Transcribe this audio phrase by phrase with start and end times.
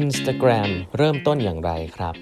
[0.00, 2.14] Instagram เริ่มต้นอย่างไรครับ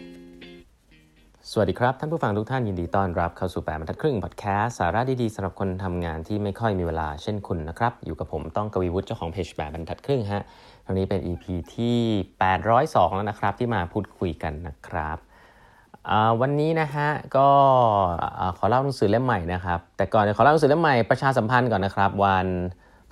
[1.51, 10.43] สวัสดีครับ ท่านผู้ฟังทุกท่านยินดีต้อนรับเข้าสู่แปดบรรทัดครึ่งพอดแคสสาระดีๆสำหรับคนทำงานที่ไม่ค่อยมีเวลาเช่นคุณนะครับ อยู่กับผมต้องกวีวุฒิเจ้าของเพจแปดบรรทัดครึ่งฮะ
[10.87, 11.45] วันนี้เป็น EP
[11.75, 11.99] ที่
[12.57, 15.19] 802 แล้วนะครับ ที่มาพูดคุยกันนะครับ
[16.41, 17.49] วันนี้นะฮะก็
[18.59, 22.47] ขอเล่าหนังสือเล่มใหม่นะครับ แต่ก่อนขอเล่าหนังสือเล่มใหม่ประชาสัมพันธ์ก่อนนะครับ วัน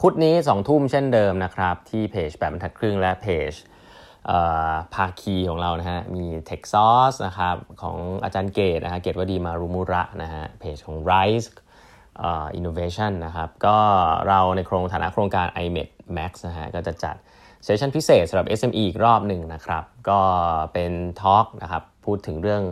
[0.00, 3.52] พุธนี้2ทุ่มเช่นเดิมนะครับ ที่เพจแปดบรรทัดครึ่งและเพจ
[4.94, 11.48] ภาคีของเรานะฮะ มี t e x a u c e นะครับของอาจารย์เกตนะฮะเกตวดีมารุมุระนะฮะเพจของ Rise
[12.58, 13.78] Innovation นะครับก็
[14.28, 17.16] เราในโครงฐานะโครงการ iMed Max นะฮะก็จะจัด
[17.64, 20.20] เซสชันพิเศษสำหรับ SME อีกรอบหนึ่งนะครับ ก็
[20.72, 22.62] เป็นทอล์กนะครับพูดถึงเรื่อง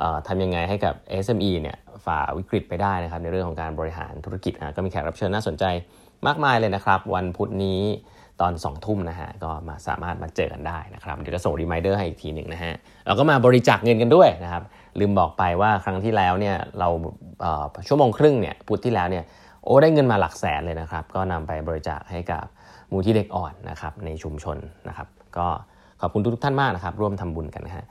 [0.00, 0.94] อทำยังไงให้กับ
[1.24, 5.64] SME เนี่ยฝ่าวิกฤตไปได้นะครับในเรื่องของการบริหารธุรกิจนะก็มีแขกรับเชิญน่าสนใจ
[6.26, 7.80] มากมายเลยนะครับ วันพุธนี้
[8.40, 12.72] ตอน2ทุ่มนะฮะก็มาสามารถมาเจอกันได้นะครับเดี๋ยวจะส่งรีมายเดอร์ให้อีกทีหนึ่งนะฮะ
[13.06, 14.62] เราก็มาบริจาคเงินกันด้วยนะครับ
[15.00, 16.88] ลืมบอกไปว่าครั้งที่แล้วเนี่ยเรา
[17.88, 19.24] ชั่วโมงครึ่งเนี่ยพุธที่แล้วเนี่ย
[19.64, 22.44] โอ้ได้เงินมาหลักแสนเลยนะครับ ก็นำไปบริจาคให้กับ
[22.90, 24.56] มูลที่เด็กอ่อนนะครับในชุมชน
[24.88, 25.08] นะครับ
[25.38, 25.46] ก็
[26.00, 27.84] ขอบคุณทุกท่านมากนะครับ ร่วมทำบุญกันนะฮะ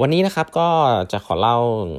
[0.00, 0.68] วันนี้นะครับก็
[1.12, 1.58] จะขอเล่า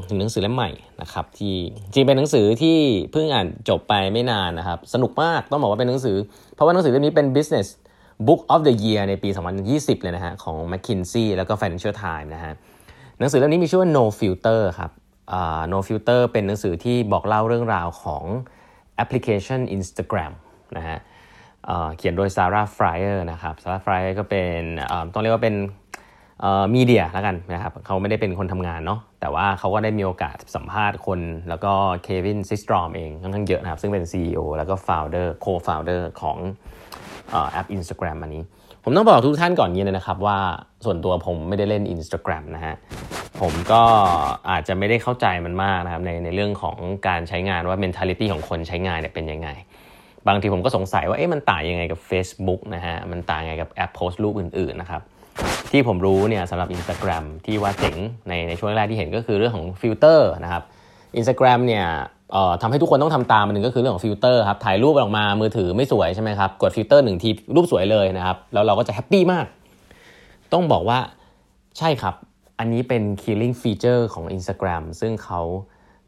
[0.10, 0.70] ถึงหนังสือเล่มใหม่
[1.02, 1.56] นะครับ ที่
[1.94, 2.78] จริงเป็นหนังสือที่
[3.12, 6.18] เพิ่งอ่านจบไปไม่นานนะครับ สนุกมากต้องบอกว่าเป็นหนังสือ
[6.54, 7.68] เพราะว่าหนังสือเล่มนี้เป็น business
[8.28, 9.30] book of the year ในปี
[9.66, 12.54] 2020 เลยนะฮะของ McKinsey แล้วก็ Financial Times นะฮะ
[13.20, 14.92] หนังสือเล่มนี้มีชื่อว่า No Filter ครับ
[15.72, 18.24] No Filter เป็นหนังสือที่บอกเล่าเรื่องราวของ
[18.96, 20.34] แอปพลิเคชัน Instagram
[20.78, 20.98] นะฮะ
[21.98, 24.62] เขียนโดยซาร่าฟรายเออร์นะครับซาร่าฟรายเออร์ก็เป็น
[25.14, 25.56] ต้องเรียกว่าเป็น
[26.76, 31.72] มีเดียแล้วกันนะครับเขาไม่ได้เป็นคนทำงานเนาะแต่ว่าเขาก็ได้มีโอกาสสัมภาษณ์คน แล้วก็
[32.04, 36.38] เควินซิสตรอมเองค่อนข้างเยอะนะครับ ซึ่งเป็น CEO แล้วก็ Founder Co-Founder ของ
[37.52, 38.44] แอป Instagram อันนี้
[38.84, 40.38] ผมต้องบอกทุกท่านก่อนนี้เลยนะครับ ว่า
[40.86, 42.76] ส่วนตัวผมไม่ได้เล่น Instagram นะฮะ
[43.42, 43.82] ผมก็
[44.50, 46.78] อาจจะไม่ได้เข้าใจมันมากนะครับในในเรื่องของ
[47.08, 49.50] การใช้งานว่า mentality ของคนใช้งานเนี่ยเป็นยังไง
[50.28, 55.02] บางทีผมก็สงสัยว่าเอ๊ะมันต่างยังไงกับ Facebook นะฮะมันต่างยังไงกับแอปโพสต์รูปอื่นๆนะครับ
[55.72, 57.96] ที่ผมรู้เนี่ยสำหรับ Instagram ที่ว่าเจ๋ง
[58.28, 60.64] ในในช่วงแรกที่เห็นก็คือเรื่องของฟิลเตอร์นะครับ
[61.20, 61.86] Instagram เนี่ย
[62.62, 69.46] ทำให้ทุกคนต้องทำตามมันหนึ่งก็คือเรื่องของฟิลเตอร์ครับ ถ่ายรูปออกมามือถือไม่สวยใช่ไหมครับ กดฟิลเตอร์หนึ่งทีรูปสวยเลยนะครับ แล้วเราก็จะ happy มาก
[70.54, 71.00] ต้องบอกว่า
[71.78, 72.16] ใช่ครับ
[72.60, 75.42] อันนี้เป็น killing feature ของ Instagram ซึ่งเขา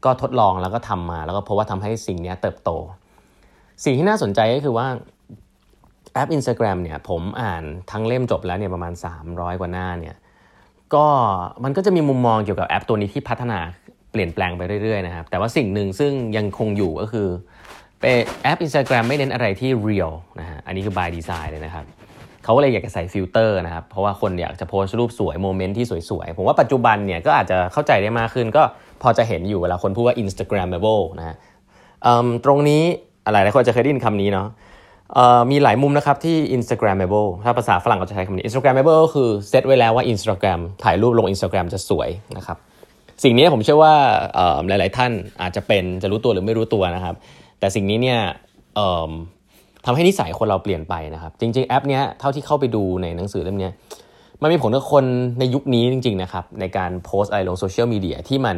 [0.04, 2.70] ก็ทดลองแล้วก็ทำมา แล้วก็พบว่าทำให้สิ่งนี้เติบโต
[3.84, 4.86] สิ่งที่น่าสนใจก็คือว่า
[6.14, 8.92] แอป Instagram เนี่ยผมอ่านทั้งเล่มจบแล้วเนี่ยประมาณ
[9.26, 10.16] 300 กว่าหน้าเนี่ย
[10.94, 11.06] ก็
[11.64, 13.58] มันก็จะมีมุมมองเกี่ยวกับแอปตัวนี้ที่พัฒนา
[14.10, 17.28] เปลี่ยนแปลงไปเรื่อยๆนะครับแต่ว่าสิ่งหนึ่งซึ่งยังคงอยู่ก็คือ
[18.42, 21.84] แอป Instagram ไม่เน้นอะไรที่ real นะฮะอันนี้คือ by design เลยนะครับ
[22.44, 28.62] เขาก็เลยอยากจะใส่ฟิลเตอร์นะครับเพราะว่าคนอยากจะโพสต์รูปสวย moment ที่สวยๆ ผมว่าปัจจุบันเนี่ยก็อาจจะเข้าใจได้มากขึ้น ก็
[29.02, 31.36] พอจะเห็นอยู่เวลาคนพูดว่า Instagramable นะฮะ
[32.44, 32.82] ตรงนี้
[33.26, 34.48] อะไรหลายคนจะเคยได้ยินคำนี้เนาะ
[35.50, 42.56] มีหลายมุมนะครับที่ Instagramable ถ้าภาษาฝรั่งก็จะใช้คำนี้ Instagramable ก็คือเซตไว้แล้วว่า Instagram ถ่ายรูปลง Instagram จะสวยนะครับ
[43.24, 43.94] สิ่งนี้ผมเชื่อว่า
[44.68, 47.14] หลาย ๆ ท่านอาจจะเป็นจะรู้ตัวหรือไม่รู้ตัวนะครับ
[47.58, 48.18] แต่สิ่งนี้เนี่ย
[49.84, 53.70] ทำให้นิสัยคนเราเปลี่ยนไปนะครับ จริง ๆ แอปเนี้ยเท่าที่เข้าไปดูในหนังสือเล่มนี้
[54.42, 55.04] มันมีผลกับคน
[55.38, 58.56] ในยุคนี้จริง ๆ นะครับ ในการโพสต์อะไรลงโซเชียลมีเดียที่มัน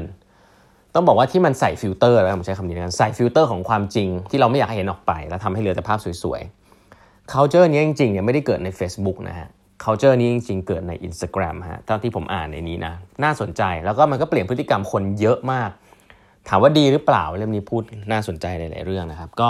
[0.96, 9.48] ต้องบอกว่าที่มันใส่ฟิลเตอร์แล้วผมใช้คำนี้นะใส่ฟิลเตอร์ของความจริงที่เราไม่อยากให้เห็นออกไป แล้วทำให้เหลือแต่ภาพสวยๆ culture นี้จริงๆเนี่ยไม่ได้เกิดใน Facebook นะฮะ
[9.84, 12.92] culture นี้จริงๆ เกิดใน Instagram ฮะเท่าที่ผมอ่านในนี้นะ
[13.24, 15.70] น่าสนใจแล้วก็มันก็เปลี่ยนพฤติกรรมคนเยอะมาก
[16.48, 17.82] ถามว่าดีหรือเปล่าเรื่องนี้พูด
[18.12, 19.48] น่าสนใจหลายๆเรื่องนะครับ ก็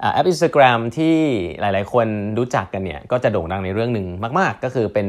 [0.00, 1.16] แอป Instagram ที่
[1.60, 2.06] หลายๆ คน
[2.38, 4.06] รู้จักกันเนี่ยก็จะโด่งดังในเรื่องหนึ่ง
[4.38, 5.06] มาก ๆ ก็คือเป็น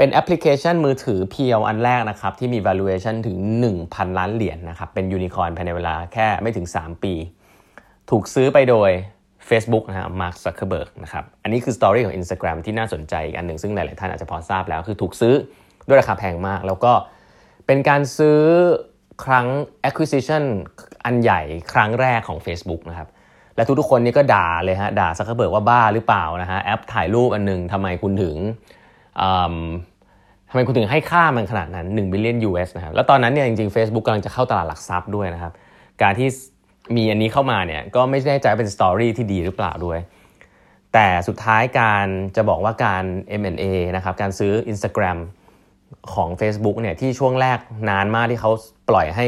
[0.00, 3.38] เป็นแอปพลิเคชันมือถือ pure อันแรกนะครับ ที่มี valuation ถึง
[3.76, 7.14] 1,000 ล้านเหรียญนะครับ เป็นยูนิคอร์นภายในเวลาแค่ไม่ถึง 3 ปี
[8.10, 8.90] ถูกซื้อไปโดย
[9.48, 15.34] Facebook นะฮะมาร์คซักเคอร์เบิร์กนะครับ อันนี้คือ story ของ Instagram ที่น่าสนใจอีกอันหนึ่งซึ่งหลาย ๆ ท่านอาจจะพอทราบแล้ว คือถูกซื้อ
[15.86, 16.92] ด้วยราคาแพงมาก แล้วก็
[17.66, 18.40] เป็นการซื้อ
[19.24, 19.46] ครั้ง
[19.88, 20.44] acquisition
[21.04, 21.40] อันใหญ่
[21.72, 23.08] ครั้งแรกของ Facebook นะครับ
[23.56, 28.36] และทุกๆคนนี่ก็ด่าเลยฮะด่าซักเคอร์เบิร์กว่าบ้าหรือเปล่านะฮะแอปถ่ายรูปอันหนึ่งทำไมคุณถึง
[30.50, 35.52] ทำไมคุณถึงให้ค่ามันขนาดนั้น1 billion US นะครับ แล้วตอนนั้นเนี่ยจริงๆ Facebook กำลังจะเข้าตลาดหลักทรัพย์ด้วยนะครับ
[36.02, 36.28] การที่
[36.96, 39.98] มีอันนี้เข้ามาเนี่ยก็ไม่แน่ใจเป็น story ที่ดีหรือเปล่าด้วย
[40.94, 42.06] แต่สุดท้ายการ
[42.36, 43.04] จะบอกว่าการ
[43.40, 43.64] M&A
[43.96, 45.18] นะครับ การซื้อ Instagram
[46.14, 47.58] ของ Facebook เนี่ยที่ช่วงแรก
[47.90, 48.50] นานมากที่เขา
[48.88, 49.26] ปล่อยให้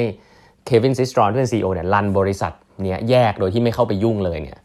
[0.66, 2.52] เควินซิสตรอมที่เป็น CEO เนี่ย run บริษัท
[2.82, 4.58] เนี่ยแยกโดยที่ไม่เข้าไปยุ่งเลยเนี่ย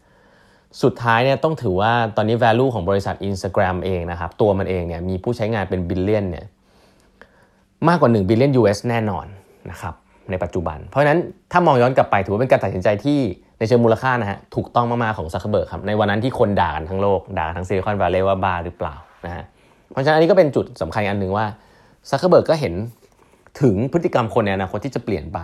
[0.82, 6.46] สุดท้ายเนี่ยต้องถือว่าตอนนี้ value ของบริษัท Instagram เองนะครับ ตัวมันเองเนี่ยมีผู้ใช้งานเป็น billion เนี่ย
[7.88, 9.26] มากกว่า 1 billion US แน่นอน
[9.70, 9.94] นะครับ
[10.30, 11.18] ในปัจจุบัน เพราะฉะนั้น
[11.52, 13.18] ถ้ามองย้อนกลับไปถือว่าเป็นการตัดสินใจที่
[13.58, 18.94] ในเชิงมูลค่านะฮะถูกต้องมากๆของซักเคอร์เบิร์กครับในวันนั้นที่คนด่ากันทั้งโลก ด่าทั้งซิลิคอนวัลเลย์ว่าบ้าหรือเปล่า
[19.26, 19.44] นะฮะ
[19.92, 21.46] เพราะฉะนั้นอันนี้ก็เป็นจุดสำคัญอันหนึ่งว่า
[22.10, 22.74] ซักเคอร์เบิร์กก็เห็น
[23.60, 25.38] ถึงพฤติกรรมคนในอนาคตที่จะเปลี่ยนไป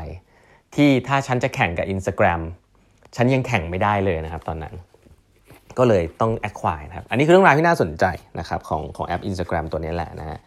[0.75, 2.41] ที่ถ้าฉันจะแข่งกับ Instagram
[3.17, 4.75] ฉันยังแข่งไม่ได้เลยนะครับตอนนั้น
[5.79, 8.05] ก็เลยต้อง acquire นะครับ อันนี้คือเรื่องราวที่น่าสนใจ
[8.39, 10.39] นะครับของของแอป Instagram ตัวนี้แหละนะฮะ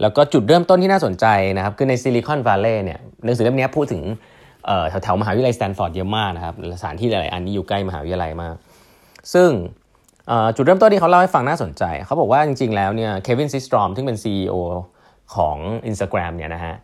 [0.00, 1.26] แล้วก็จุดเริ่มต้นที่น่าสนใจ
[1.56, 4.02] นะครับคือในซิลิคอนวัลเลย์เนี่ยหนังสือเล่มนี้พูดถึง
[4.88, 8.54] แถวแถวมหาวิทยาลัยสแตนฟอร์ดเยอะมากนะครับสถานที่หลาย ๆ อันนี้อยู่ใกล้มหาวิทยาลัยมาก
[9.34, 9.50] ซึ่ง
[10.56, 14.54] จุดเริ่มต้นที่เขาเล่าให้ฟังน่าสนใจ เขาบอกว่าจริง ๆ แล้วเนี่ยเควินซิสตรอมที่เป็น CEO
[15.34, 15.56] ของ
[15.90, 16.74] Instagram เนี่ยนะฮะ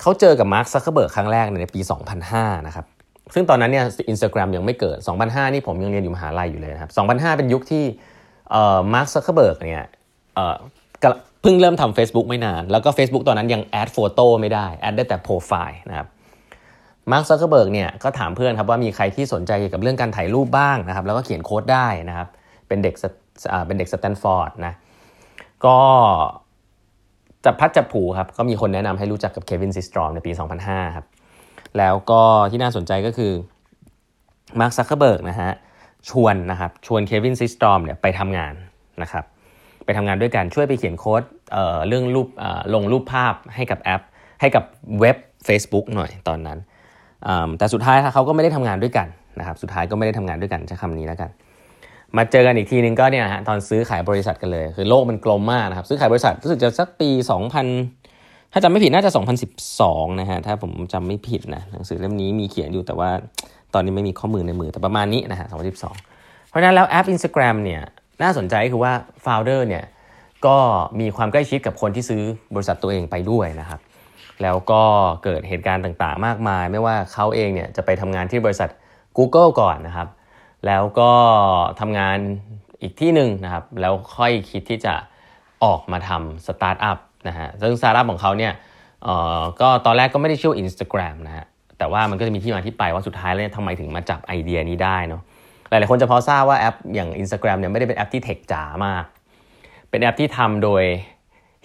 [0.00, 1.80] เขาเจอกับมาร์คซักเคอร์เบิร์กครั้งแรกในปี
[2.24, 2.86] 2005 นะครับ
[3.34, 4.96] ซึ่งตอนนั้นเนี่ยอินสตาแกรมยังไม่เกิด
[5.26, 7.84] 2005 นี่ผมยังเรียนอยู่มหาลัยอยู่เลยนะครับ 2005 เป็นยุคที่
[8.94, 9.86] มาร์คซักเคอร์เบิร์กเนี่ย
[11.42, 16.06] เพิ่งเริ่มทำ Facebook ไม่นาน แล้วก็ Facebook ตอนนั้นยัง add photo ไม่ได้ add ได้แต่โปรไฟล์นะครับ
[17.10, 22.28] มาร์คซักเคอร์เบิร์กเนี่ยก็ถามเพื่อนครับว่ามีใครที่สนใจเกี่ยวกับเรื่องการถ่ายรูปบ้างนะครับ แล้วก็เขียนโค้ดได้นะครับ
[22.68, 22.94] เป็นเด็ก
[23.66, 24.74] เป็นเด็กสแตนฟอร์ดนะ
[25.66, 25.78] ก็
[27.44, 31.06] จับพลัดจับผลูครับ ก็มีคนแนะนำให้รู้จักกับเควินซิสตรอมในปี 2005 ครับ
[31.78, 33.32] แล้วก็ที่น่าสนใจก็คือ
[34.60, 35.50] มาร์คซักเคอร์เบิร์กนะฮะ
[36.08, 38.54] ชวนนะครับชวนเควินซิสตรอมเนี่ยไปทำงาน
[39.02, 39.24] นะครับ
[39.84, 41.22] ไปทำงานด้วยกันช่วยไปเขียนโค้ด
[41.52, 42.28] เอ่อเรื่องรูป
[42.74, 44.02] ลงรูปภาพให้กับแอป
[44.40, 44.64] ให้กับ
[45.00, 45.16] เว็บ
[45.48, 46.58] Facebook หน่อยตอนนั้น
[47.58, 49.06] แต่สุดท้ายเขาก็ไม่ได้ทำงานด้วยกัน
[49.38, 51.30] นะครับสุดท้ายก็ไม่ได้ทำงานด้วยกันใช้คำนี้แล้วกัน
[52.16, 57.10] มาเจอกันอีกทีนึงก็เนี่ยฮะตอนซื้อขายบริษัทกันเลย คือโลกมันกลมมากนะครับซื้อขายบริษัทรู้สึกจะสักปี
[57.60, 58.01] 2000
[58.52, 59.10] ถ้าจำไม่ผิดน่าจะ
[59.64, 63.10] 2012 นะฮะ ถ้าผมจำไม่ผิดนะหนังสือเล่มนี้มีเขียนอยู่แต่ว่า
[63.74, 65.46] ตอนนี้ไม่มีข้อมูลในมือแต่ประมาณนี้นะฮะ
[65.98, 67.82] 2012 เพราะฉะนั้นแล้วแอป Instagram เนี่ย
[68.22, 68.92] น่าสนใจคือว่า
[69.24, 69.84] founder เนี่ย
[70.46, 70.56] ก็
[71.00, 72.22] มีความใกล้ชิดกับคนที่ซื้อ
[72.54, 73.80] บริษัทตัวเองไปด้วยนะครับ
[74.42, 74.82] แล้วก็
[75.24, 78.70] เกิดเหตุการณ์ต่างๆ มากมาย ไม่ว่าเขาเองเนี่ยจะไปทำงานที่บริษัท
[79.18, 80.08] Google ก่อนนะครับ
[80.66, 81.12] แล้วก็
[81.80, 82.18] ทำงาน
[82.82, 84.94] อีกที่หนึ่งนะครับ แล้วค่อยคิดที่จะ
[85.64, 86.98] ออกมาทำสตาร์ทอัพ
[87.28, 88.52] นะฮะซึ่งสตาร์ทอัพของเขาเนี่ย
[89.60, 91.44] ก็ตอนแรกก็ไม่ได้ชื่อ Instagram นะฮะ
[91.78, 95.22] แต่ว่ามันก็จะมีที่มาที่ไปว่าสุดท้ายแล้วทำไมถึงมาจับไอเดียนี้ได้เนาะ
[95.68, 99.04] หลายๆคนจะพอทราบว่าแอปอย่าง Instagram เนี่ยไม่ได้เป็นแอปที่ tech จ๋ามาก
[99.90, 100.82] เป็นแอปที่ทำโดย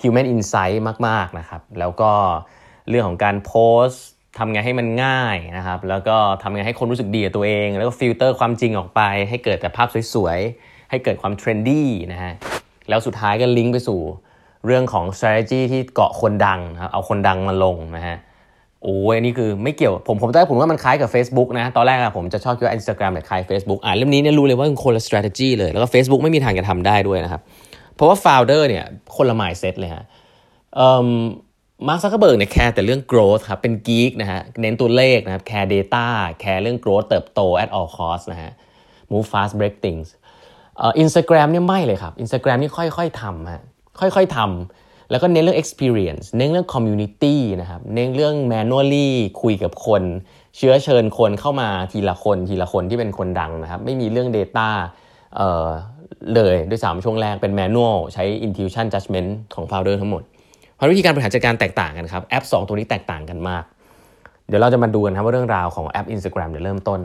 [0.02, 0.78] Human Insight
[1.08, 2.12] มากๆนะครับแล้วก็
[2.90, 3.54] เรื่องของการโพ
[3.86, 4.04] สต์
[4.38, 12.34] ทำไงให้มันง่ายนะครับแล้วก็ทำไงให้คนรู้สึกดีกับตัวเอง แล้วก็ฟิลเตอร์ความจริงออกไป ให้เกิดแต่ภาพสวยๆ ให้เกิดความ trendy นะฮะ
[12.90, 14.02] แล้วสุดท้ายก็ลิงก์ไปสู่
[14.68, 18.18] เรื่องของ strategy ที่เกาะคนดังนะครับเอาคนดังมาลงนะฮะ
[18.84, 27.42] โอ้ยนนี้คือไม่เกี่ยวผมผมได้ผมว่ามันคล้ายกับ Facebook นะ ตอนแรกอะผมจะชอบคิดว่า Instagram แบบคล้าย Facebook อ่านเล่มนี้เนี่ยรู้เลยว่าเป็นคนละ strategy เลย แล้วก็ Facebook ไม่มีทางจะทำได้ด้วยนะครับ
[27.96, 28.86] เพราะว่า founder เนี่ย
[29.16, 30.04] คนละ mindset เลยฮะ
[31.88, 36.06] มาร์คซักเคเบิร์กเนี่ยแคร์แต่เรื่อง growth ครับเป็น geek นะฮะเน้นตัวเลขนะครับแคร์ data
[36.40, 38.52] แคร์เรื่อง growth เติบโต at all cost นะฮะ
[39.12, 40.08] move fast break things
[40.82, 43.64] อ่อ Instagram เนี่ยไม่เลยครับ Instagram นี่ค่อยๆทำฮะ
[44.00, 49.08] ค่อยๆทำแล้วก็เน้นเรื่อง experience เน้นเรื่อง community นะครับ เน้นเรื่อง manually
[49.42, 50.04] คุยกับคน
[50.58, 54.68] เชื้อเชิญคนเข้ามาทีละคนทีละคนที่เป็นคนดังนะครับ ไม่มีเรื่อง data
[55.36, 55.68] เอ่อ
[56.36, 60.24] เลยด้วยสามช่วงแรกเป็น manual ใช้ intuition judgment ของ founder ทั้งหมด
[60.76, 63.64] เพราะวิธีการบริหารจัดการแตกต่างกันครับ แอป 2 ตัวนี้แตกต่างกันมาก
[64.48, 67.00] เดี๋ยวเราจะมาดูกันครับว่าเรื่องราวของแอป Instagram เดี๋ยวเริ่มต้น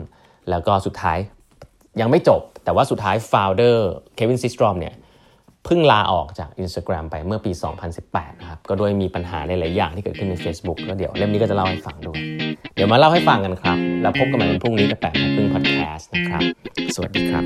[0.49, 1.17] แล้วก็สุดท้าย
[1.99, 3.77] ยังไม่จบ แต่ว่าสุดท้าย founder
[4.17, 4.93] Kevin Systrom เนี่ย
[5.65, 7.51] เพิ่งลาออกจาก Instagram ไปเมื่อปี
[7.95, 12.19] 2018 นะครับ ก็ด้วยมีปัญหาหลายๆอย่างที่เกิดขึ้นใน Facebook แล้วเดี๋ยวเล่มนี้ก็จะเล่าให้ฟังด้วย
[12.75, 16.41] เดี๋ยวมาเล่าให้ฟังกันครับ แล้วพบกันใหม่วันพรุ่งนี้กับแปดโมงครึ่งพอดแคสต์นะครับ
[16.95, 17.45] สวัสดีครับ